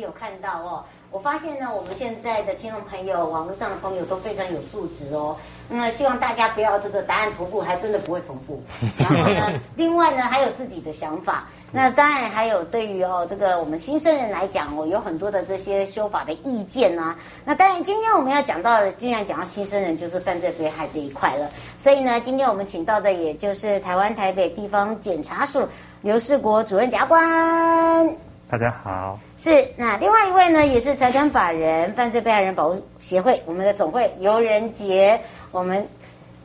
[0.00, 5.36] 有看到哦，我发现呢，我们现在的听众朋友、网络上的朋友都非常有素质哦。
[5.68, 8.62] 那么希望大家不要这个答案重复，还真的不会重复。
[8.98, 11.46] 然后呢，另外呢，还有自己的想法。
[11.74, 17.16] 那当然还有对于哦，这个我们新生人来讲哦，有很多的这些修法的意见啊。
[17.44, 21.48] 那当然，今天我们要讲到的，既然讲到新生人，就是犯罪被害这一块了。
[21.78, 25.66] 所以呢，今天我们请到的也就是台湾台北地方检察署
[26.02, 28.31] 刘世国主任检察官。
[28.52, 35.18] 大家好，是那另外一位呢，也是财产法人犯罪被害人保护协会我们的总会游仁杰，
[35.52, 35.82] 我们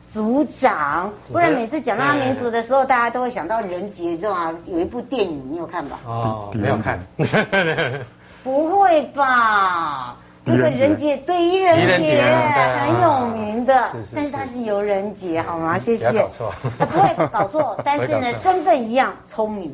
[0.06, 1.12] 组长。
[1.30, 4.54] 不然每次讲到他民族的时候，大家都会想到人杰，知道吗？
[4.64, 6.00] 有一部电影你有看吧？
[6.06, 6.98] 哦，没有看。
[8.42, 10.16] 不会吧？
[10.44, 15.78] 那个人杰，对，伊人杰很有名的，但是他是游人杰，好吗？
[15.78, 16.10] 谢谢。
[16.10, 19.70] 搞错，他 不会搞错，但是呢，身份一样，聪明，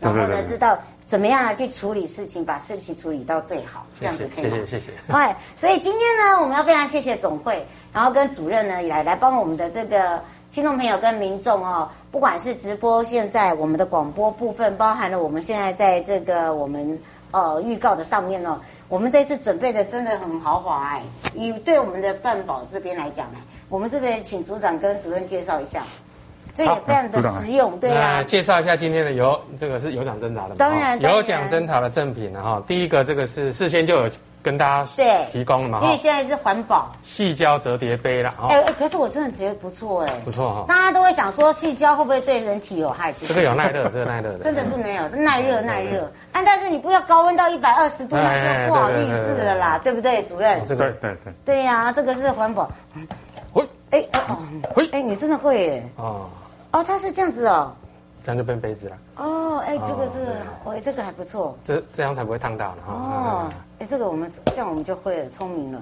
[0.00, 0.78] 然后呢，知道。
[1.06, 1.52] 怎么样啊？
[1.52, 4.50] 去处理事情，把事情处理到最好，这样子可以吗？
[4.50, 4.92] 谢谢谢谢。
[5.08, 10.18] 哎，所以今天呢，我们要非常谢谢总会，然后跟主任呢来来帮我们的这个
[10.50, 16.98] 听众朋友跟民众哦，不管是直播现在我们的广播部分，包含了我们现在在这个我们
[17.32, 18.58] 呃预告的上面哦，
[18.88, 21.02] 我们这次准备的真的很豪华哎。
[21.34, 25.84] 以对我们的犯保这边来讲呢，我们是不是请组长跟主任介绍一下？
[26.54, 28.22] 这也非常的实用，对啊。
[28.22, 34.10] 介绍一下今天的有这个是有奖侦查的，当然有奖侦查的赠品，了哈第一个这个是事先就有
[34.42, 38.32] 跟大家对提供了嘛，因为现在是环保，细胶折叠杯了。
[38.50, 40.64] 哎哎，可是我真的觉得不错哎，不错哈。
[40.68, 43.12] 大家都会想说细胶会不会对人体有害？
[43.12, 46.08] 其实这个有耐热，这个耐热的，真的是没有耐热耐热。
[46.30, 50.64] 但但是你不要高温到一百二十度，那就不好意思了啦，对不对，主任？
[50.66, 52.70] 这个对对对呀，这个是环保。
[53.52, 54.38] 会哎哦
[54.74, 56.28] 会哎，你真的会哎哦。
[56.74, 57.72] 哦，它是这样子哦，
[58.24, 58.98] 这样就变杯子了。
[59.18, 61.56] 哦，哎，这个这个，哎，这个还不错。
[61.64, 62.92] 这这样才不会烫到呢哈。
[62.92, 65.80] 哦，哎，这个我们这样我们就会了，聪明了，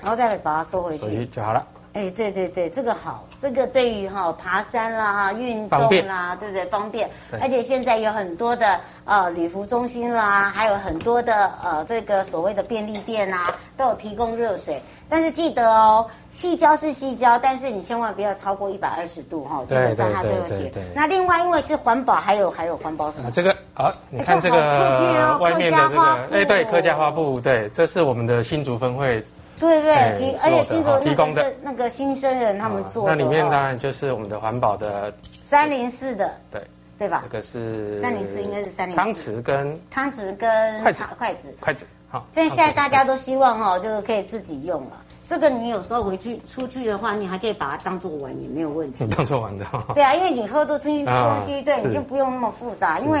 [0.00, 1.66] 然后再把它收回去，收回去就好了。
[1.92, 6.64] 哎，对对对，这个好，这个对于哈爬山啦、运动啦，对不对？
[6.64, 7.10] 方便。
[7.38, 14.80] 而且现在有很多的呃旅服中心啦，还有很多的呃这个所谓的便利店啊，都有提供热水。
[15.12, 20.72] 但是记得哦，细胶是细胶，但是你千万不要超过一百二十度哈、哦，基本上它都有写。
[20.94, 23.30] 那另外，因为是环保，还有还有环保什么？
[23.30, 29.22] 这个啊，你看这个外面的这个，哎，对，客家花布，对，这是我们的新竹分会，
[29.60, 33.14] 对对，提而且新竹提供的那个新生人他们做的。
[33.14, 35.12] 那里面当然就是我们的环保的
[35.42, 36.62] 三零四的，对
[36.98, 37.22] 对吧？
[37.24, 38.98] 这个是三零四，应该是三零四。
[38.98, 41.86] 汤匙跟汤匙跟筷子筷子筷子。
[42.12, 44.98] 好，所以现在大家都希望哦，就是可以自己用了。
[45.26, 49.06] 这个你有时候回去出去的话，你还可以把它当做玩，也没有问题。
[49.16, 49.64] 当做玩的。
[49.94, 52.98] 对啊，因为你喝多进去吃东西，对，你就不用那么复杂。
[52.98, 53.18] 因为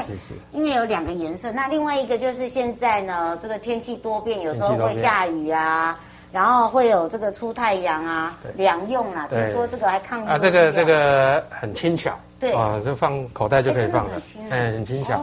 [0.52, 5.98] 因为有两个颜色，那另外一个就是现在呢，这个天气多变，有时候会下雨啊，
[6.30, 9.26] 然后会有这个出太阳啊，两用啊。
[9.30, 12.14] 听说这个还抗啊，这个这个很轻巧。
[12.38, 14.20] 对啊，就放口袋就可以放了，
[14.50, 15.18] 哎，很轻巧。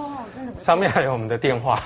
[0.57, 1.79] 上面还有我们的电话，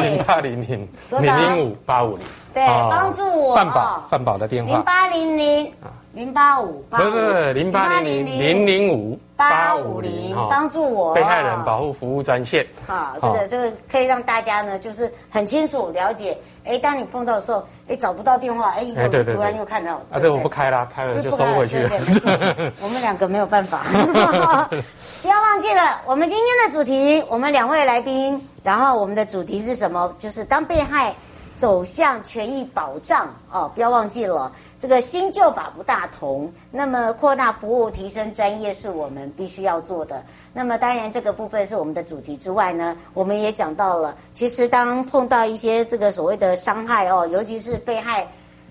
[0.00, 2.26] 零八零零零零五八五零。
[2.52, 3.54] 对，帮助我。
[3.54, 4.72] 范宝，范宝的电话。
[4.72, 5.72] 零八零零
[6.14, 6.98] 零八五八。
[6.98, 10.34] 不不不，零八零零零零五八五零。
[10.48, 11.12] 帮助我。
[11.14, 12.66] 被害人保护服务专线。
[12.86, 16.38] 好，这个这个可以让大家呢，就是很清楚了解。
[16.64, 20.00] 哎，当你碰到的时候，哎，找不到电话，哎，一会儿突然又看到。
[20.10, 21.90] 啊，这我不开了，开了就收回去了。
[22.80, 23.82] 我们两个没有办法。
[25.20, 30.14] 不要忘记了，我们今天的主题，我们两位来宾，然后我们的主题是什么？
[30.18, 31.12] 就是当被害。
[31.56, 34.50] 走向权益保障哦，不要忘记了，
[34.84, 36.52] 这个新旧法不大同。
[36.70, 40.22] 那么扩大服务、提升专业是我们必须要做的。
[40.52, 48.28] 那么当然，这个部分是我们的主题之外呢，我们也讲到了，其实当碰到一些这个所谓的伤害哦，尤其是被害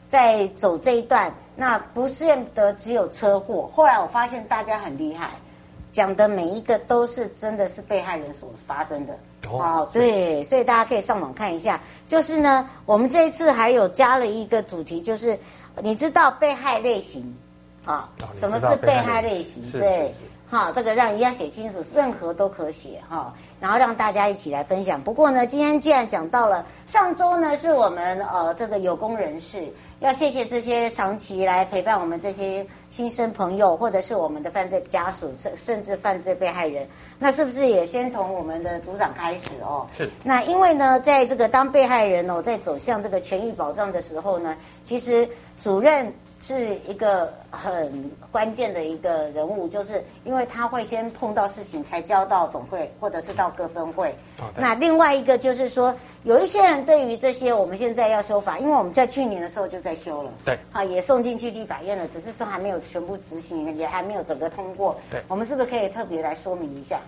[0.08, 3.68] 在走这一段，那不见得只有车祸。
[3.74, 5.32] 后来我发现大家很厉害，
[5.92, 9.18] 讲的每一个都是真的是被害人所发生的。
[9.50, 11.82] 哦，对，所以大家可以上网看一下。
[12.06, 15.38] 就是呢，我们这一次还有加了一个主题，就是
[15.82, 17.36] 你知道被害类型
[17.86, 18.10] 啊？
[18.40, 19.80] 什么是被害类型？
[19.80, 20.14] 对，
[20.48, 23.34] 好，这个让人家写清楚，任何都可写哈。
[23.60, 25.02] 然后让大家一起来分享。
[25.02, 29.74] 不过呢，今天既然讲到了上周呢，是我们呃这个有功人士。
[30.04, 36.86] 要谢谢这些长期来陪伴我们这些新生朋友，或者是我们的犯罪家属，甚甚至犯罪被害人。
[37.18, 39.88] 那是不是也先从我们的组长开始哦？
[39.94, 40.10] 是。
[40.22, 45.26] 那因为呢，在这个当被害人哦，在走向这个权益保障的时候呢，其实
[45.58, 46.14] 主任。
[46.46, 54.14] 是一个很关键的一个人物，就是因为他会先碰到事情，才交到总会或者是到各分会。
[54.40, 65.00] 哦、那另外一个就是说，有一些人对于这些我们现在要修法，因为我们在去年的时候就在修了，对，啊，也送进去立法院了，只是说还没有全部执行，也还没有整个通过。
[65.10, 67.00] 对，我们是不是可以特别来说明一下？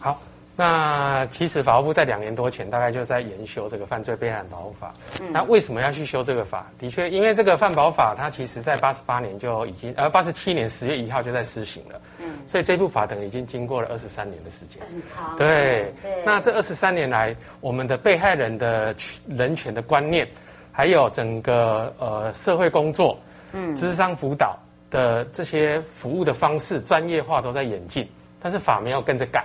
[0.00, 0.20] 好。
[0.58, 4.94] 那其实法务部在两年多前大概就在研修这个犯罪被害人保护法。
[5.20, 5.30] 嗯。
[5.30, 6.66] 那为什么要去修这个法？
[6.78, 12.00] 的确，因为这个犯保法它其实在八十八年就已经，呃，八十七年十月一号就在施行了。
[12.20, 12.26] 嗯。
[12.46, 14.82] 所以这部法等于已经经过了二十三年的时间。
[14.90, 15.36] 很长。
[15.36, 15.92] 对。
[16.00, 16.24] 对。
[16.24, 18.96] 那这二十三年来，我们的被害人的
[19.28, 20.26] 人权的观念，
[20.72, 23.18] 还有整个呃社会工作，
[23.52, 24.58] 嗯，智商辅导
[24.90, 28.08] 的这些服务的方式专业化都在演进，
[28.40, 29.44] 但是法没有跟着改。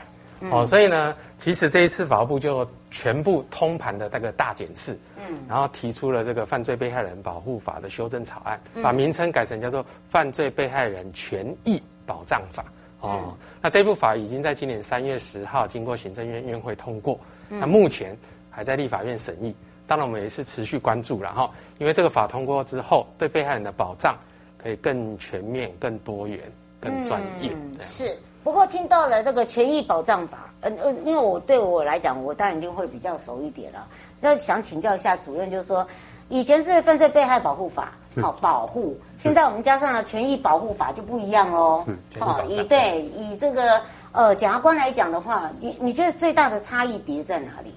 [0.50, 12.66] 哦，所以呢，其实这一次法务部就全部通盘的那个大检视，嗯，然后提出了这个犯罪被害人保护法的修正草案，把名称改成叫做犯罪被害人权益保障法。
[13.02, 18.18] 哦，那这部法已经在今年三月十号经过行政院院会通过，那目前
[18.50, 19.56] 还在立法院审议。
[19.88, 24.18] 当然，我们也是持续关注了哈，因为这个法通过之后，对被害人的保障
[24.58, 26.40] 可以更全面、更多元、
[26.80, 27.52] 更专业。
[27.80, 28.18] 是。
[28.44, 33.86] 不过听到了这个权益保障法，呃呃，因为我对我来讲，我当然一定会比较熟一点了。
[34.20, 35.86] 就想请教一下主任，就是说，
[36.30, 37.92] 以前是犯罪被害保护法，
[38.22, 41.86] 好保护，现在我们加上了权益保护法就不一样喽。
[42.20, 47.74] 好，以对以这个呃检察官来讲的话，你你觉得最大的差异别在哪里？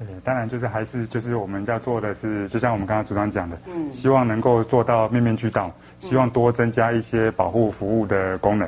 [0.00, 5.70] 呃，当然就是还是就是我们要做的是，就像我们刚刚组长讲的，嗯，希望能够做到面面俱到，
[6.00, 8.66] 希望多增加一些保护服务的功能。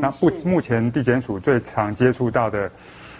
[0.00, 2.70] 那不目前地检署最常接触到的，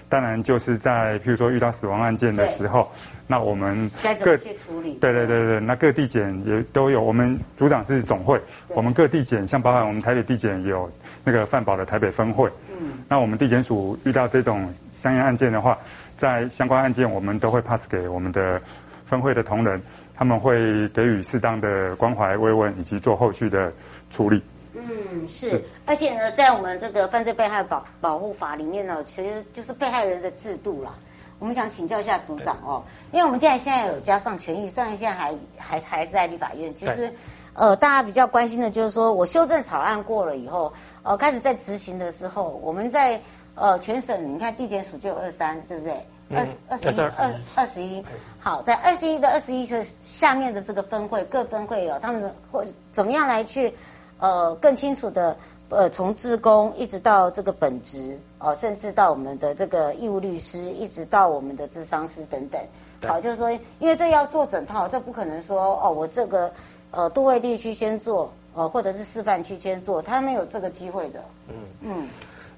[0.08, 2.90] 当然就是在譬如说遇到死亡案件的时候，
[3.26, 3.90] 那我们
[4.24, 4.94] 各去处理。
[4.94, 7.00] 对对对对，那各地检也都有。
[7.02, 10.90] 我们组长是总会，我们各地检像包含我们台北地检有
[11.22, 12.50] 那个饭保的台北分会。
[12.70, 12.92] 嗯。
[13.08, 15.78] 那我们地检署遇到这种相应案件的话，
[16.16, 18.60] 在相关案件我们都会 pass 给我们的
[19.06, 19.80] 分会的同仁，
[20.16, 23.72] 他们会给予适当的关怀慰问以及做后续的
[24.10, 24.42] 处理。
[24.72, 30.94] 嗯，是，而且呢，在我们这个犯罪被害保保护法里面呢，其实就是被害人的制度啦。
[31.38, 32.82] 我们想请教一下组长哦，
[33.12, 36.72] 因为我们现在现在有加上权益，虽然现在还还还是在立法院。
[36.74, 37.10] 其实，
[37.54, 40.70] 呃，大家比较关心的就是说，我修正草案过了以后，
[41.02, 43.18] 呃，开始在执行的时候，我们在
[43.54, 46.06] 呃全省，你看地检署就有二三，对不对？
[46.32, 48.04] 二十二十一二二十一，
[48.38, 53.74] 好，在二十一的二十一是下面的这个分会，各分会有他们会怎么样来去。
[54.20, 55.36] 呃，更清楚的，
[55.70, 62.60] 呃，从职工一直到这个本职，哦、呃，甚至到我们的这个义务律师，一直到我们的智商师等等，
[63.08, 66.52] 好，就是说，因为这要做整套，这不可能说，哦，我这个，
[66.90, 71.24] 呃，都会地区先做，呃，或者是示范区先做，他没有这个机会的。
[71.48, 72.08] 嗯嗯。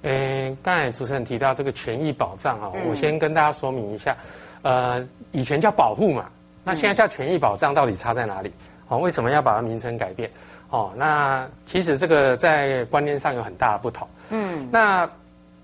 [0.04, 4.16] 嗯，刚才主持人提到这个权益保障哈，嗯、我先跟大家说明一下，
[4.62, 6.28] 呃，以前叫保护嘛，
[6.64, 8.52] 那现在叫权益保障，到底差在哪里？
[8.88, 10.28] 哦，为什么要把它名称改变？
[10.72, 14.08] 哦，那其实这个在观念上有很大的不同。
[14.30, 15.08] 嗯，那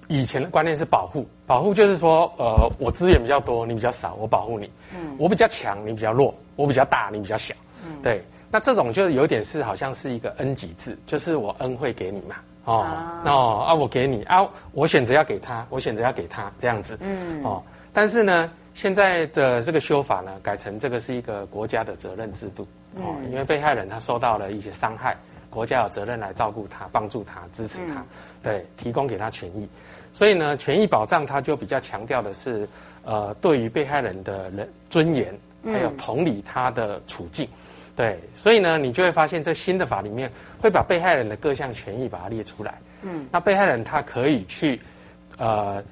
[0.07, 4.71] 以前的观念是保护，保护就是说，呃，我资源比较多，你比较少，我保护你。
[4.95, 7.55] 嗯，我比较强，你比较弱；我比较大，你比较小。
[7.87, 8.23] 嗯，对。
[8.51, 12.37] 那这种就是有点是好像是一个恩给制，就是我恩惠给你嘛。
[12.65, 16.99] 哦，啊哦啊，我给你啊，我选择要给他，我选择要给他这样子。
[17.01, 17.63] 嗯，哦，
[17.95, 22.63] 但是呢，现在的这个修法呢，改成这个是一个国家的责任制度。
[22.95, 25.17] 哦，因为被害人他受到了一些伤害，
[25.51, 28.07] 国家有责任来照顾他、帮助他、支持他，
[28.41, 29.69] 对，提供给他权益。
[30.13, 32.69] 所以呢，权益保障他就比较强调的是，
[33.03, 37.49] 呃，对于被害人的人尊严，还有同理他的处境，
[37.97, 38.17] 对。
[38.33, 40.31] 所以呢，你就会发现，这新的法里面
[40.63, 42.79] 会把被害人的各项权益把它列出来。
[43.03, 44.81] 嗯，那被害人他可以去，
[45.37, 45.83] 呃，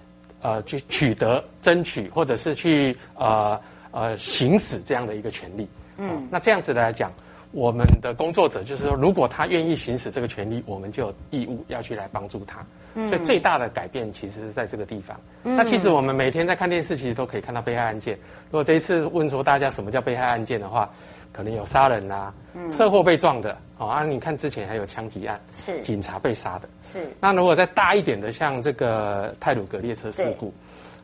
[0.43, 3.59] 呃，去取得、争取，或者是去呃
[3.91, 5.67] 呃行使这样的一个权利。
[5.97, 7.11] 嗯，那这样子来讲，
[7.53, 12.65] 我们的工作者就是说，如果他愿意行使这个权利，我们就有义务要去来帮助他。
[12.99, 15.19] 嗯、所以最大的改变其实是在这个地方。
[15.45, 18.15] 嗯、那其实我们每天在看电视，其实都可以看到被害案件。
[18.51, 20.89] 如果这一次问说大家什么叫被害案件的话，
[21.37, 27.07] 可能有杀人啦、啊，嗯、车祸被撞的，哦啊，你看之前还有枪击案，是警察被杀的，是。
[27.21, 30.51] 那如果再大一点的，像这个泰鲁格列车事故，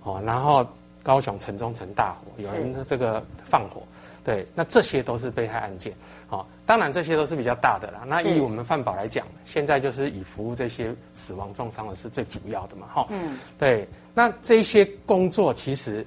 [0.03, 0.67] 哦，然后
[1.03, 3.83] 高雄城中城大火，有人这个放火。
[4.25, 5.93] 对，那这些都是被害案件，
[6.31, 8.05] 哦，当然这些都是比较大的啦。
[8.07, 13.07] 那以我们犯保来讲，现在就是以服务这些死亡重伤的是最主要的嘛，哈。
[13.11, 13.37] 嗯。
[13.59, 16.07] 对，那这些工作其实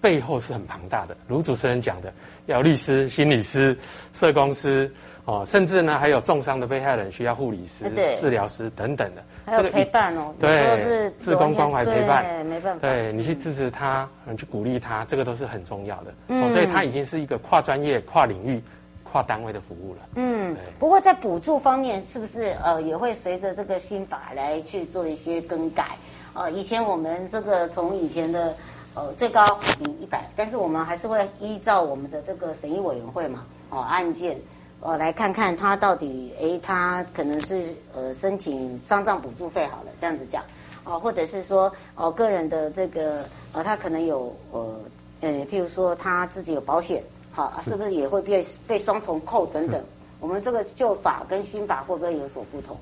[0.00, 2.12] 背后是很庞大的，如主持人讲的，
[2.46, 3.76] 要律师、心理师、
[4.12, 4.90] 社工师。
[5.26, 16.14] 哦，甚至呢，还有重伤的被害人需要护理师、对治疗师等等的，还有陪伴哦，对，是志工关怀陪伴，对，没办法，对你去支持他，你去鼓励他，这个都是很重要的。
[16.28, 18.62] 嗯、哦，所以他已经是一个跨专业、跨领域、
[19.02, 20.08] 跨单位的服务了。
[20.14, 25.96] 嗯，不过在补助方面，是不是呃也会随着这个新法来去做一些更改？
[26.34, 28.54] 呃，以前我们这个从以前的
[28.96, 34.36] 呃最高领一百，但是我们还是会依照我们的这个审议委员会嘛，哦案件。
[34.78, 40.44] 呃，来看看他到底，诶，他可能是呃申请丧葬补助费好了，这样子讲，
[40.84, 44.78] 哦，或者是说，哦，个人的这个，呃，他可能有呃，
[45.22, 49.82] 呃，譬如说他自己有保险，好，是不是也会被被双重扣等等？
[50.20, 52.76] 我们这个旧法跟新法会不会有所不同？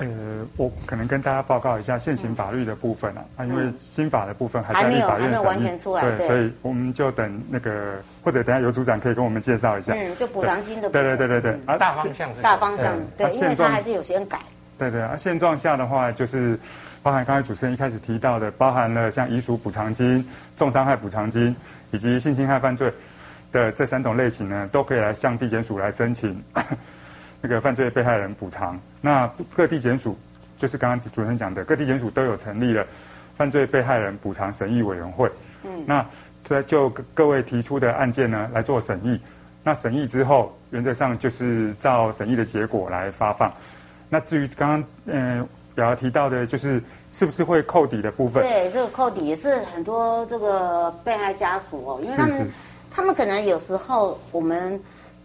[0.00, 14.38] 呃，我可能跟大家报告一下现行法律的部分啊，啊，因为新法的部分还在立法院审议，完全出来，对，所以我们就等那个，或者等下尤组长可以跟我们介绍一下，嗯，就补偿金的，对对对对对，啊，大方向是大方向，对，因为它还是有些改，
[14.78, 16.58] 对对啊，现状下的话，就是
[17.02, 20.26] 包含刚才主持人一开始提到的，包含了像遗属补偿金、
[20.56, 21.54] 重伤害补偿金
[21.90, 22.92] 以及性侵害犯罪
[23.52, 26.42] 的这三种类型呢，都可以来向地检署来申请。
[27.42, 30.14] 那个犯罪被害人补偿，那各地检署
[30.58, 32.86] 就是刚刚主持人讲的，各地检署都有成立了
[33.34, 35.30] 犯罪被害人补偿审议委员会。
[35.64, 36.04] 嗯，那
[36.44, 39.18] 在就各位提出的案件呢来做审议，
[39.64, 43.50] 那审议之后，原则上就是照审议的结果来发放。
[44.10, 46.82] 那至于刚刚嗯瑶瑶提到的，就是
[47.14, 48.42] 是不是会扣抵的部分？
[48.42, 52.50] 对，这个扣抵也是很多这个被害家属哦，因为他们
[52.90, 54.78] 他们可能有时候我们。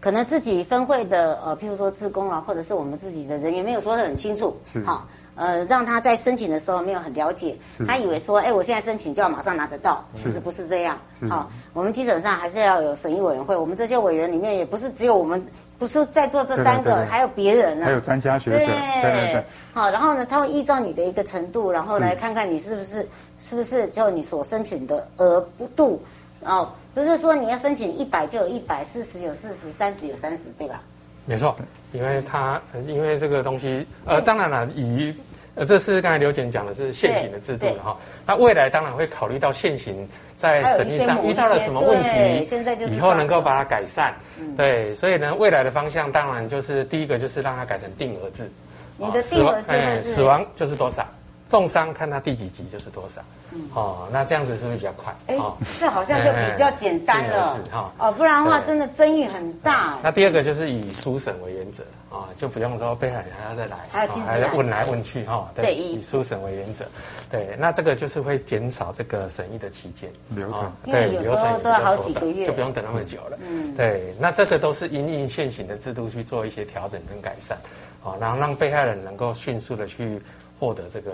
[0.06, 4.80] 可能自己分会的呃，譬如说职工啊，或者是我们自己的人员没有说的很清楚，是。
[4.84, 10.96] 好呃，让他在申请的时候没有很了解，他以为说，哎，我现在申请就要马上拿得到，其实不是这样。
[11.28, 15.44] 好，我们基本上还是要有审议委员会，我们这些委员里面也不是只有我们，
[15.76, 17.10] 不是在做这三个，对对对。
[17.10, 18.66] 还有别人呢、啊，还有专家学者，对。
[18.66, 19.44] 对对对。
[19.74, 23.08] 好，然后呢，他会依照你的一个程度，然后来看看你是不是是，
[23.40, 25.44] 是不是就你所申请的额
[25.74, 26.00] 度
[26.46, 26.72] 哦。
[26.94, 30.80] 不是说你要申请一百就有一百，四十有四十，三十有三十，对吧？
[31.26, 31.54] 没错，
[31.92, 35.14] 因为他因为这个东西，呃，当然了，以
[35.56, 37.96] 呃，这是刚才刘检讲的是现行的制度了哈。
[38.24, 44.14] 那未来当然会考虑到现行在审议上遇到了什么问题，现在就是以后能够把它改善。
[44.38, 48.50] 嗯、对，所以呢，未来的方向当然就是第一个就是让它改成定额制。
[48.96, 51.06] 你的定额制、哎、死亡就是多少？
[51.48, 53.20] 重伤看他第几级就是多少，
[53.52, 55.14] 嗯、哦，那这样子是不是比较快？
[55.28, 59.96] 哎，哦、这好像就比较简单了，哈，哦，不然的话真的争议很大。
[60.02, 66.84] 那第二个就是以书审为原则，啊、哦，就不用说被害人还要再来，还要问来问去，哈、哦，对，以书审为原则，
[67.30, 70.10] 对，那这个就是会减少这个审议的期间。
[70.30, 77.56] 流程，对，有时候都要好几个月，就不用等那么久了，嗯，对，那这个都是因应现行的制度去做一些调整跟改善，
[78.02, 80.20] 哦，然后让被害人能够迅速的去。
[80.58, 81.12] 获得这个，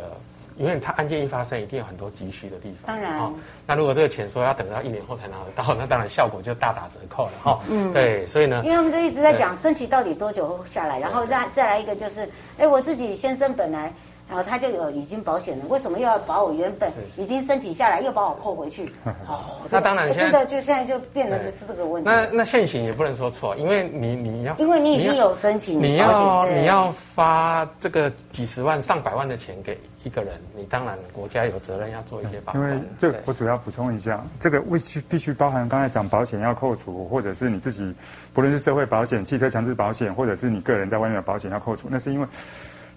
[0.57, 2.87] 因为他案件一发生，一定有很多急需的地方。
[2.87, 3.33] 当然，哦，
[3.67, 7.61] 那如果这个钱说要等到一年后才拿得到， 那当然效果就大打折扣了哈。
[7.69, 13.93] 嗯，对，所以呢，因为他们就一直在讲升旗到底多久下来，然后再再来一个就是，哎，我自己先生本来。
[14.29, 18.87] 然后他就有已经保险了，为什么又要把我原本已经申请下来又把我扣回去？
[19.29, 22.09] 哦，那当然，现在就现在就变成是这个问题。
[22.09, 32.63] 那那现行也不能说错，因为你你要，因为你已经有申请，你要你要发这个几十万上百万的钱给一个人，你当然国家有责任要做一些保障。
[32.63, 37.95] 因为这我主要补充一下，这个必须必须包含刚才讲保险要扣除，或者是你自己
[38.33, 42.27] 不论是社会保险、汽车强制保险，或者是你个人在外面的保险要扣除，那是因为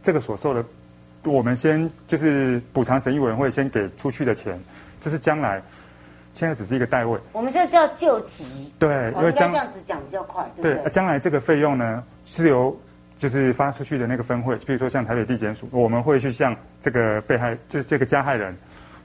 [0.02, 0.64] 这个所受的。
[1.26, 4.60] 我们先就是补偿审议委员会先给出去的钱，
[5.02, 5.62] 这是将来，
[6.34, 7.20] 现在只是一个代位。
[7.32, 8.74] 我们现在叫救急。
[8.78, 10.44] 对，因为将这样子讲比较快。
[10.56, 12.78] 对，对，对，将来这个费用呢是由
[13.18, 18.56] 就是发出去的那个分会，比如说像台北地检署，我们会去向这个被害就是这个加害人，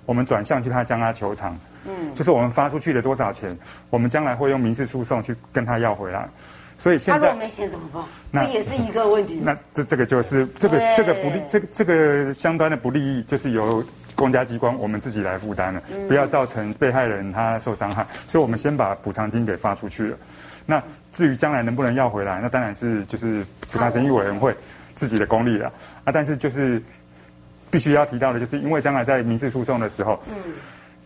[0.07, 1.59] 我们转向去他将他求偿。
[1.87, 2.15] 嗯。
[2.15, 3.57] 就是我们发出去的多少钱，
[3.89, 6.29] 我们将来会用民事诉讼去跟他要回来。
[6.81, 7.87] 所以现在没钱怎么
[8.33, 8.47] 办？
[8.47, 9.39] 这也是一个问题。
[9.45, 13.85] 那这这个就是这个这个不利，这个这个相关的不利益就是由
[14.15, 18.07] 公家机关我们自己来负担了，不要造成被害人他受伤害。
[18.27, 20.17] 所以我们先把补偿金给发出去了。
[20.65, 20.83] 那
[21.13, 24.55] 至于将来能不能要回来，那当然是就是补偿审议委员会
[24.97, 25.71] 自己的功力了
[26.05, 26.11] 啊。
[26.11, 26.83] 但是就是
[27.71, 30.35] 必须要提到的，就是因为将来在民事诉讼的时候，嗯。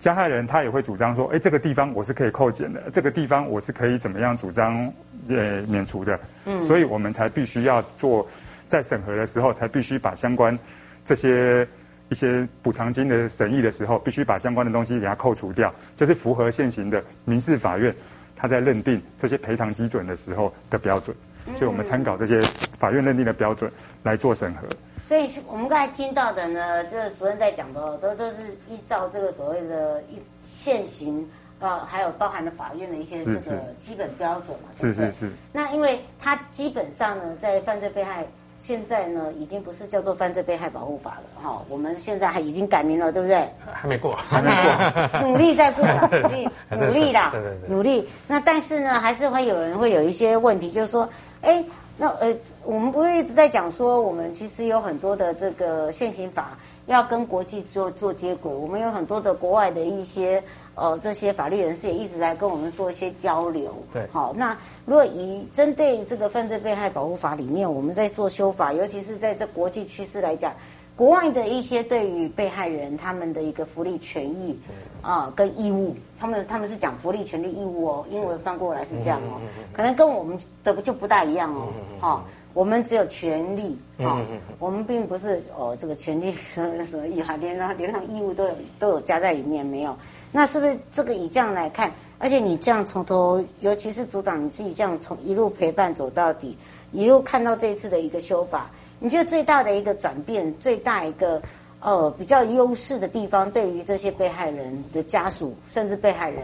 [0.04, 4.92] 加害人他也会主张说，哎，这个地方我是可以扣减的，这个地方我是可以怎么样主张，
[5.28, 6.20] 呃，免除的。
[6.44, 8.28] 嗯，所以我们才必须要做，
[8.68, 10.58] 在审核的时候，才必须把相关
[11.06, 11.66] 这些
[12.10, 17.94] 一些补偿金的审议的时候，必须把相关的东西给它扣除掉，就是符合现行的民事法院
[18.36, 21.16] 他在认定这些赔偿基准的时候的标准。
[21.56, 22.40] 所以我们参考这些
[22.78, 23.70] 法院认定的标准
[24.02, 24.66] 来做审核。
[25.06, 31.28] 所以我们刚才听到的呢，就是主任在讲的，都都是依照这个所谓的一现行
[31.60, 35.32] 啊，还有包含了法院的一些这个基本标准嘛，是是是，是。
[35.52, 38.26] 那因为它基本上呢，在犯罪被害
[38.64, 43.46] 现在呢，已经不是叫做犯罪被害保护法了哈，我们现在还已经改名了，对不对？
[43.70, 45.84] 还没过，还没过，努力在过，
[46.18, 48.08] 努力努力啦，对对对，努力。
[48.26, 51.06] 那但是呢，还是会有人会有一些问题，就是说，
[51.42, 51.62] 哎。
[51.96, 58.52] 那呃，我们不是一直在讲说，我们其实有很多的这个现行法要跟国际做做接轨。
[58.52, 60.42] 我们有很多的国外的一些
[60.74, 63.74] 呃这些法律人士也一直在跟我们做一些交流。
[63.92, 70.52] 对，好，那如果以针对这个犯罪被害保护法里面，我们在做修法，尤其是在这国际趋势来讲。
[70.96, 74.56] 国外的一些对于被害人他们的一个福利权益
[75.02, 79.40] 啊、呃、跟义务，他们他们是讲福利权利义务哦，英文翻过来是这样哦，
[79.72, 81.66] 可能跟我们的就不大一样哦，
[82.00, 84.26] 哈、哦，我们只有权利啊、哦，
[84.60, 89.96] 我们并不是哦这个权利什么什么义哈，连连上义务都有都有加在里面没有？
[90.36, 91.92] 那是不是这个以这样来看？
[92.18, 96.58] 而且你这样从头，尤其是组长你自己这样从一路陪伴走到底，
[96.90, 98.68] 一路看到这一次的一个修法。
[98.98, 101.40] 你觉得最大的一个转变，最大一个
[101.78, 106.42] 呃比较优势的地方，对于这些被害人的家属，甚至被害人，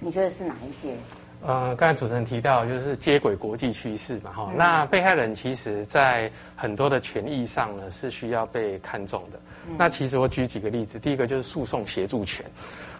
[0.00, 0.94] 你觉得是哪一些？
[1.42, 9.38] 呃，刚才主持人提到就是接轨国际趋势嘛，哈、嗯，那被害人其实在很多的权益上呢是需要被看重的。
[9.68, 12.44] 嗯、那其实我举几个例子，第一个就是诉讼协助权，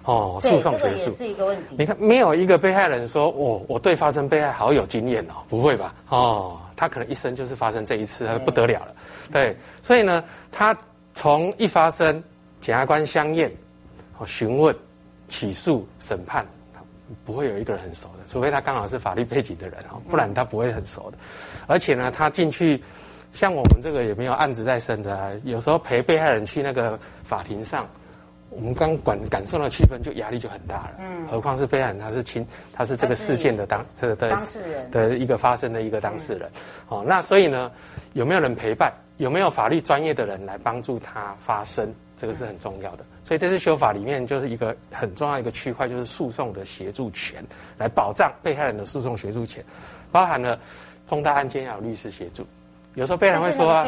[0.06, 1.76] 哦，诉讼协助、这个、也是一个问题。
[1.76, 5.94] 你看，没有一个被害人说，我我对发生被害好有经验哦，不会吧？
[6.08, 6.58] 哦。
[6.78, 8.94] 他可能一生就是发生这一次，他不得了了。
[9.32, 10.76] 对，所以呢，他
[11.14, 12.22] 从一发生，
[12.60, 13.50] 检察官相验、
[14.26, 14.76] 询问、
[15.26, 16.46] 起诉、审判，
[17.24, 21.16] 不会有一个人很熟的，除非他刚好是法律背景的人哦，不然他不会很熟的。
[21.66, 22.78] 而且呢，他进去，
[23.32, 27.88] 像我们这个也没有案子在身的，有时候陪被害人去那个法庭上。
[28.50, 30.90] 我们刚感感受到气氛，就压力就很大了。
[31.00, 36.50] 嗯，何况是被害人，他是亲，他是这个事件的当的的当事人的一个发生的一个当事人。
[36.88, 37.70] 哦，那所以呢，
[38.14, 38.92] 有没有人陪伴？
[39.18, 41.92] 有没有法律专业的人来帮助他发声？
[42.18, 43.04] 这个是很重要的。
[43.22, 47.44] 所以这次修法里面就是一个很重要的一个区块，就是诉讼的协助权，
[47.76, 49.62] 来保障被害人的诉讼协助权，
[50.10, 50.58] 包含了
[51.06, 52.46] 重大案件要有律师协助。
[52.94, 53.84] 有时候被害人会说啊，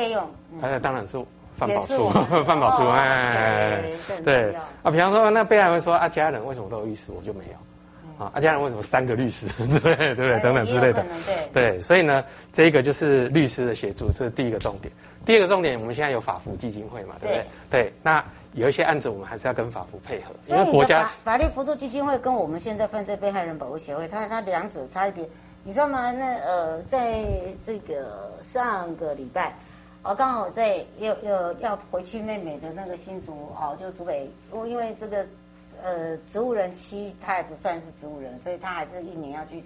[0.61, 1.19] 哎、嗯，当然是。
[1.59, 2.09] 犯保处，
[2.45, 3.83] 犯保 处，哎，
[4.25, 8.25] 对啊，比方说，那被害人会说啊，家人为什么都有律师，我就没有？
[8.25, 10.15] 啊，啊，家人为什么三个律师， 对不对？
[10.15, 10.41] 对？
[10.41, 11.05] 等等之类的，
[11.53, 14.93] 对，所以呢，这一个就是律师的协助，这是第一个重点。
[15.27, 17.45] 第二个重点，我们现在有法扶基金会嘛，对不对？
[17.83, 25.29] 对，那有一些案子，我们还是要跟法扶配合，因为国家法律扶助基金会跟我们现在犯罪被害人保护协会，它它两者差别，
[25.63, 26.11] 你知道吗？
[26.13, 27.23] 那呃，在
[27.65, 29.55] 这个上个礼拜。
[30.05, 35.27] 哦，刚好在要要要回去妹妹的那个新竹哦，就竹北，因为这个
[35.83, 39.61] 呃植物人妻，他也不算是植物人，所以他还是一年要去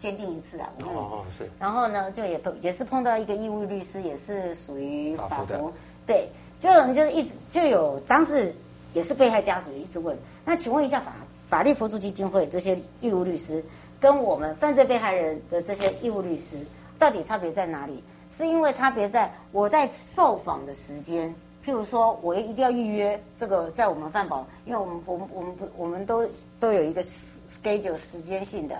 [0.00, 0.68] 鉴定一次啊。
[0.80, 1.48] 哦哦是。
[1.60, 5.72] 然后呢，就也碰也是碰到一个义务律师，也是属于法扶，法
[6.06, 8.52] 对，就有人就是一直就有当时
[8.94, 11.12] 也是被害家属一直问，那请问一下法
[11.48, 13.64] 法律扶助基金会这些义务律师，
[14.00, 16.56] 跟我们犯罪被害人的这些义务律师，
[16.98, 18.02] 到底差别在哪里？
[18.30, 26.28] 是因为差别在我在受访的时间，譬如说，我一定要预约这个，在我们饭保，因为我们我们我们不我们都
[26.60, 28.76] 都有一个 schedule 时间性的。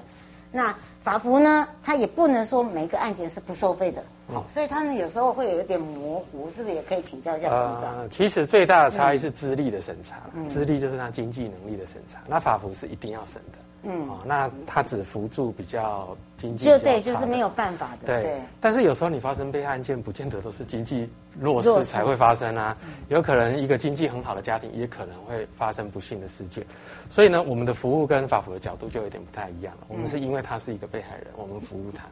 [0.50, 7.98] 那法服呢，它也不能说每个案件是不收费的，好，所以他们有时候会有一点模糊，是不是也可以请教一下组长？
[7.98, 13.58] 呃，其实最大的差异是资历的审查，嗯、资历就是他经济能力的审查，那法服是一定要审的。
[13.82, 18.06] 嗯，哦，那他只扶助比较经济就对，就是没有办法的。
[18.06, 22.76] 对，对但是有时候你发生被害案件，不见得都是经济弱势才会发生啊，
[23.08, 26.64] 有可能一个经济很好的家庭，也可能会发生不幸的事件。
[27.08, 29.86] 所以呢，我们的服务跟法服的角度就有点不太一样了。
[29.88, 32.04] 我们是因为他是一个被害人，我们服务他。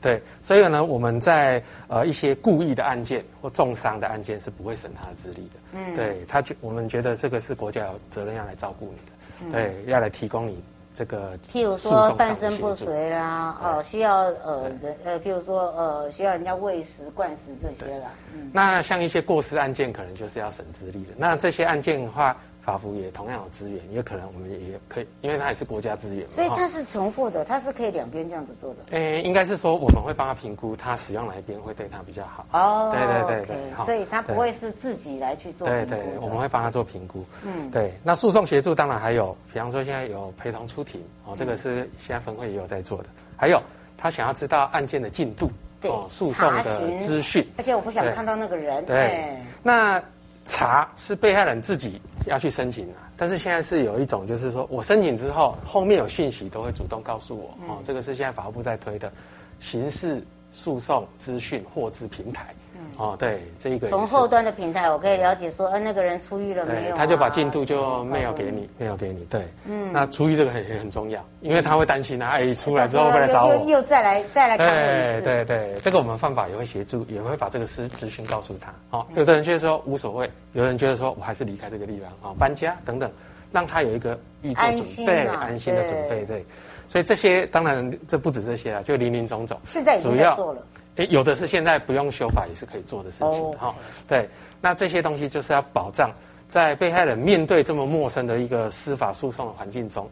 [0.00, 5.60] 对，所以呢，我们在呃一些故意的案件或重伤的案件是不会审他的资历的。
[5.74, 9.12] 嗯，对他觉我们觉得这个是国家有责任要来照顾你的，
[9.44, 10.60] 嗯、对，要来提供你
[10.94, 11.36] 这个。
[11.38, 18.10] 譬如说半身不遂啦，哦，需要呃人呃，譬如说呃需要人家喂食灌食这些啦。
[18.34, 21.12] 嗯，那像一些过失案件，可能就是要省资历的。
[21.16, 22.36] 那这些案件的话。
[22.62, 26.26] 法服也同样有资源，也可能我们也可以，因为它也是国家资源。
[26.28, 28.76] 所以它是重复的，它是可以两边这样子做的。
[28.90, 32.46] 诶，应该是说我们会帮他评估，他使用哪一边会对他比较好。
[32.52, 35.66] 哦，对对对对，好，所以他不会是自己来去做。
[35.66, 37.24] 对对，我们会帮他做评估。
[37.44, 37.92] 嗯，对。
[38.04, 43.06] 那诉讼协助当然还有，比方说现在有陪同出庭哦，这个是现在分会也有在做的。
[43.36, 43.60] 还有
[43.98, 46.62] 他想要知道案件的进度，对，诉讼的
[46.98, 47.44] 资讯。
[47.56, 48.86] 而且我不想看到那个人。
[48.86, 50.00] 对，那。
[50.44, 59.12] 查是被害人自己要去申请的，但是现在是有一种，就是说我申请之后，后面有讯息都会主动告诉我，哦，这个是现在法务部在推的
[59.60, 62.54] 刑事诉讼资讯获知平台。
[62.96, 66.96] 哦，对，这一个从后端的平台，我可以了解说，呃，那个人出狱了没有？
[66.96, 69.24] 他就把进度就没有给你，没有给你。
[69.24, 75.22] 对，嗯，那出狱这个很很很重要，因为他会担心啊，哎，出来之后会来找我，又又再来再来看一次。
[75.22, 78.72] 对对对，这个我们犯法也会协助，也会把这个资资讯告诉他。
[78.90, 83.10] 哦，有的人觉得说无所谓，有人觉得说我还是离开这个地方，哦，搬家等等，
[83.50, 86.24] 让他有一个预做准备、安心的准备。
[86.24, 86.44] 对，
[86.86, 89.58] 所以这些当然这不止这些啊，就林林总总。
[89.64, 90.62] 现在已经在做了。
[90.96, 93.74] 诶，有的是现在不用修法也是可以做的事情，哈、oh.
[93.74, 93.74] 哦，
[94.06, 94.28] 对，
[94.60, 96.12] 那这些东西就是要保障
[96.48, 100.06] 在被害人面对这么陌生的一个司法诉讼的环境中，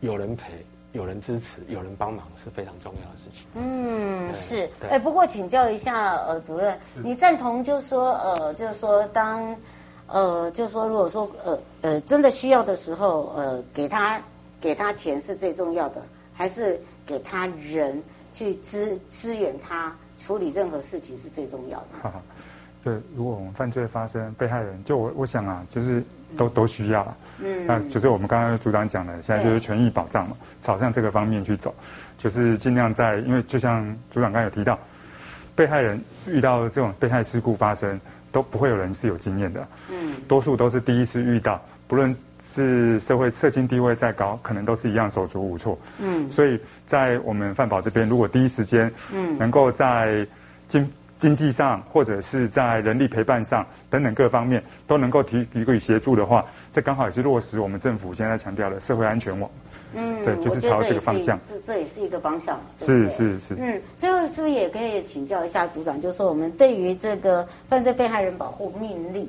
[0.00, 0.52] 有人陪、
[0.92, 3.46] 有人支持、有人帮忙是非常重要的事情。
[3.54, 4.68] 嗯，是。
[4.90, 9.56] 哎，不过请教一下，呃，主任，你赞同就是说，呃，就是说当，
[10.08, 14.20] 呃，就是说，如果说，呃，呃，真的需要的时候，呃，给他
[14.60, 16.02] 给他钱是最重要的，
[16.34, 18.02] 还是给他人？
[18.36, 21.86] 去支支援他处理任何事情是最重要的。
[22.02, 22.22] 哈哈，
[22.84, 26.04] 对，如果我们犯罪发生，被害人就我我想啊，就是
[26.36, 27.16] 都都需要。
[27.38, 31.74] 嗯，那就是我们刚刚组长讲的，现在就是权益保障嘛，朝向这个方面去走，
[32.18, 34.78] 就是尽量在，因为就像组长刚刚有提到，
[35.54, 37.98] 被害人遇到这种被害事故发生，
[38.32, 39.66] 都不会有人是有经验的。
[39.90, 42.14] 嗯，多数都是第一次遇到，不论。
[42.42, 45.78] 是社会社经地位再高，可能都是一样手足无措。
[45.98, 50.26] 嗯，所以在我们犯保这边，如果第一时间，嗯，能够在
[50.68, 59.50] 经经济上或者是在人力陪伴上等等各方面都能够提提供协助的话，这刚好也是落实我们政府现在强调的社会安全网。
[59.94, 61.38] 嗯，对，就是朝这个方向。
[61.48, 62.60] 这这也是一个方向。
[62.78, 63.54] 是是是。
[63.58, 69.26] 嗯，最后是不是也可以请教一下组长，就是说我们对于这个犯罪被害人保护命令，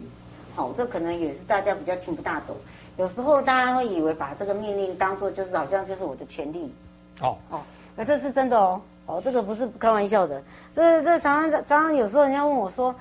[0.55, 2.55] 好，这可能也是大家比较听不大懂。
[2.97, 6.73] 有时候大家会以为把这个命令当做就是好像就是我的权利，
[7.21, 7.61] 哦哦，
[7.95, 10.41] 那这是真的哦哦，这个不是开玩笑的。
[10.73, 12.93] 这这常常常常有时候人家问我说，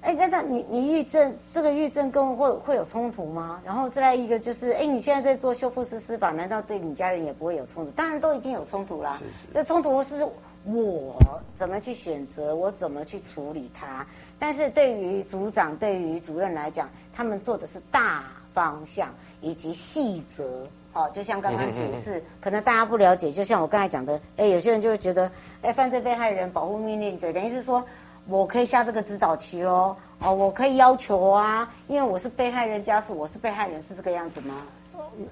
[0.00, 3.60] 哎，那那你你抑郁症这个抑郁症跟会会有冲突吗？
[3.64, 7.90] 然后再来一个就是，哎，你现在在做修复师司法，难道对你家人也不会有冲突？
[7.92, 9.12] 当然都一定有冲突啦。
[9.18, 9.46] 是是。
[9.52, 10.26] 这冲突是
[10.64, 11.14] 我
[11.54, 14.06] 怎么去选择，我怎么去处理它。
[14.38, 18.24] 但是对于组长、对于主任来讲，他们做的是大。
[18.52, 19.08] 方向
[19.40, 25.30] 以及细则，好，就像刚刚解释，可能大家不了解，就像我刚才讲的，哎，有些人就会觉得，
[25.62, 27.84] 哎，犯罪被害人保护命令，对，等于是说，
[28.26, 34.54] 我可以下这个指导棋喽，哦，我可以要求啊，因为我是被害人家属，我是被害人，是这个样子吗？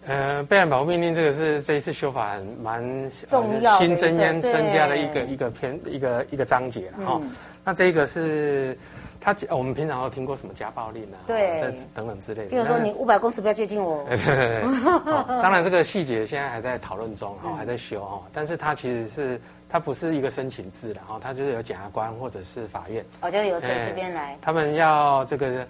[0.06, 7.20] 呃，被害人保护命令这个是这一次修法蛮重要、新增加增加的一个一个篇一个一个章节了哈。
[7.64, 8.76] 那这个是。
[9.20, 11.18] 他我们平常都听过什么家暴令啊？
[11.26, 12.50] 对，这等等之类的。
[12.50, 14.04] 比如说，你五百公尺不要接近我。
[14.04, 15.42] 对 对对。
[15.42, 18.22] 当然，这个细节现在还在讨论中哈，还在修哈。
[18.32, 23.04] 但是它其实是它不是一个申请制的哈，它就是由检察官或者是法院。
[23.20, 24.38] 哦，就由在这边来。
[24.40, 25.66] 他们要这个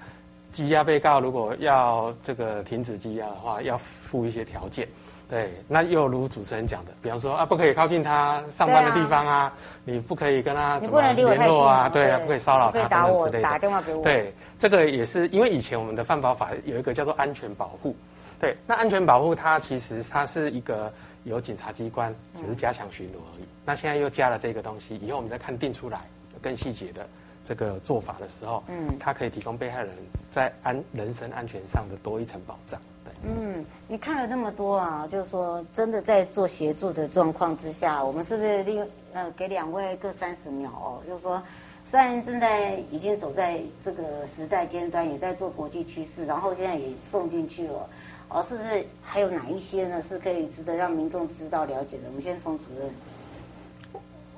[0.58, 4.88] 羁押被告，如果要这个停止羁押的话，要附一些条件。
[5.30, 9.52] 对，那又如主持人讲的，比方说啊，不可以靠近他上班的地方啊，啊
[9.84, 13.42] 你不可以跟他怎么联络啊，对啊，不可以骚扰他等等之类的。
[13.42, 14.02] 打电话给我。
[14.02, 17.94] 对，这个也是因为以前我们的犯保法有一个叫做安全保护，
[18.40, 20.92] 对，那安全保护它其实它是一个
[21.22, 26.00] 由警察机关只是加强巡逻而已，嗯、那现在又加了这个东西，以后我们再看定出来
[26.42, 27.06] 更细节的
[27.48, 29.88] 这个做法的时候，嗯，它可以提供被害人
[30.30, 32.78] 在安人身安全上的多一层保障。
[33.24, 41.00] 嗯，你看了那么多啊，就是说真的在做协助的状况之下，我们是不是另呃给两位各三十秒哦？
[41.06, 41.42] 就是说，
[41.86, 47.88] 虽然正在已经走在这个时代尖端，也在做国际趋势，然后现在也送进去了，
[48.28, 50.02] 哦，是不是还有哪一些呢？
[50.02, 52.02] 是可以值得让民众知道了解的？
[52.08, 52.90] 我们先从主任。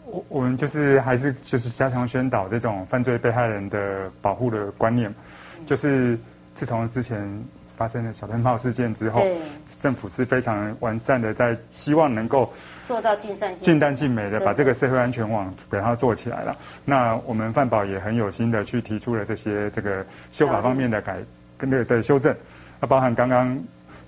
[0.07, 5.13] 我我们就是还是就是加强宣导这种犯罪被害人的保护的观念，
[5.67, 6.19] 就是
[6.55, 7.45] 自从之前
[7.77, 9.23] 发生的小灯泡事件之后，
[9.81, 12.53] 政府是非常完善的，在希望能够
[12.85, 16.57] 做到尽善尽善尽美的把这个社会安全网给它做起来了。
[16.85, 21.19] 那我们范保也很有心的去提出了这些这个修法方面的改
[21.57, 22.35] 跟的的修正，
[22.81, 23.57] 那包含刚刚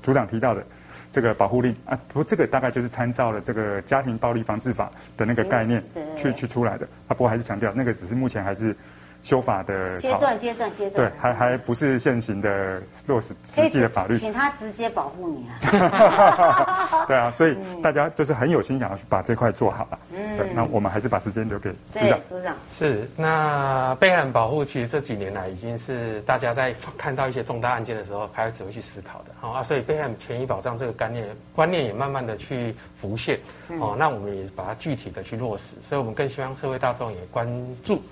[0.03, 0.65] 组长提到的。
[1.12, 5.85] 这个保护令啊，不过这个大概就是参照了这个家庭暴力防治法的那个概念
[6.16, 6.87] 去去出来的。
[7.07, 8.75] 啊，不过还是强调，那个只是目前还是
[9.23, 11.11] 修法的阶段，阶段，阶段。
[11.11, 14.17] 对，还还不是现行的落实实际的法律。
[14.17, 17.05] 请他直接保护你啊。
[17.07, 19.99] 对啊，所以大家就是很有心想要去把这块做好了。
[20.13, 20.37] 嗯。
[20.37, 22.21] 对，那我们还是把时间留给组长。
[22.27, 22.57] 组长。
[22.69, 29.27] 是，那被害人保护其实这几年来已经是大家在看到一些重大案件的时候开始会去思考的。
[29.41, 33.39] 好啊，所以被害人权益保障这个概念观念也慢慢的去浮现。
[33.81, 37.47] 哦，那我们也把它具体的去落实，所以我们更希望社会大众也关
[37.83, 38.03] 注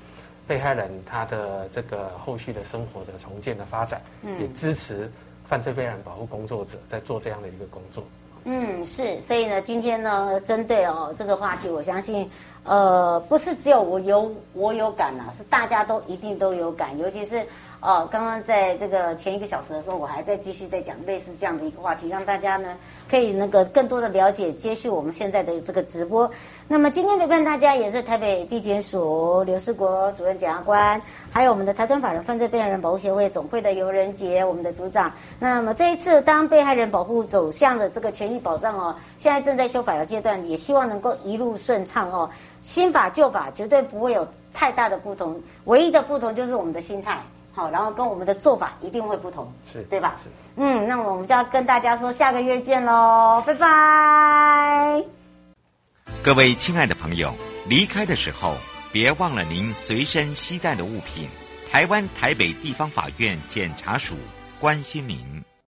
[0.50, 4.02] 被害人他的这个后续的生活的重建的发展，
[4.40, 5.08] 也支持
[5.46, 8.02] 犯罪被害人保护工作者在做这样的一个工作。
[8.42, 12.28] 嗯，是，所以呢，今天呢，针对哦这个话题，我相信，
[12.64, 17.46] 呃，不是只有我有我有感呐，是大家都一定都有感，尤其是。
[17.82, 22.76] 哦，刚刚在这个前一个小时的时候，我还在继续在讲类似这样的一个话题，让大家呢
[23.08, 26.30] 可以那个更多的了解，接续我们现在的这个直播。
[26.68, 31.00] 那么今天陪伴大家也是台北地检署刘世国主任检察官，
[31.32, 35.10] 还有我们的财团法人犯罪被害人保护协会总会的游仁杰我们的组长。
[35.38, 42.28] 那么这一次当被害人保护走向了这个权益保障哦，现在正在修法的阶段，也希望能够一路顺畅哦。
[42.60, 47.18] 新法旧法绝对不会有太大的不同，唯一的不同就是我们的心态。
[47.52, 50.14] 好，然后跟我们的做法一定会不同，是对吧？
[50.16, 55.02] 是，嗯，那么我们就要跟大家说，下个月见喽，拜拜。
[56.22, 57.34] 各位亲爱的朋友，
[57.66, 58.54] 离开的时候
[58.92, 61.28] 别忘了您随身携带的物品。
[61.70, 64.16] 台湾台北地方法院检察署
[64.60, 65.18] 关心您。